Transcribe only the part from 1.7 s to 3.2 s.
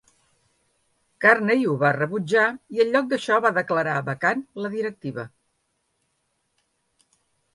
ho va rebutjar i en lloc